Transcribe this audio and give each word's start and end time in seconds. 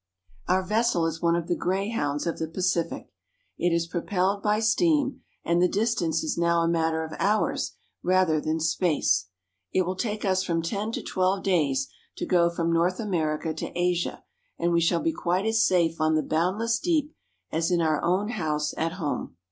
Our 0.47 0.63
vessel 0.63 1.05
is 1.05 1.21
one 1.21 1.35
of 1.35 1.45
the 1.47 1.55
greyhounds 1.55 2.25
of 2.25 2.39
the 2.39 2.47
Pacific. 2.47 3.13
It 3.59 3.71
is 3.71 3.85
propelled 3.85 4.41
by 4.41 4.59
steam, 4.59 5.21
and 5.45 5.61
the 5.61 5.67
distance 5.67 6.23
is 6.23 6.39
now 6.39 6.63
a 6.63 6.67
matter 6.67 7.03
of 7.03 7.13
hours 7.19 7.73
rather 8.01 8.41
than 8.41 8.59
space. 8.59 9.27
It 9.71 9.83
will 9.83 9.95
take 9.95 10.25
us 10.25 10.41
from 10.43 10.63
ten 10.63 10.91
to 10.93 11.03
twelve 11.03 11.43
days 11.43 11.87
to 12.17 12.25
go 12.25 12.49
from 12.49 12.73
North 12.73 12.99
America 12.99 13.53
to 13.53 13.71
Asia, 13.79 14.23
and 14.57 14.71
we 14.71 14.81
shall 14.81 15.01
be 15.01 15.13
quite 15.13 15.45
as 15.45 15.63
safe 15.63 16.01
on 16.01 16.15
the 16.15 16.23
boundless 16.23 16.79
deep 16.79 17.13
as 17.51 17.69
in 17.69 17.79
our 17.79 18.01
own 18.01 18.29
house 18.29 18.73
at 18.77 18.93
home. 18.93 19.35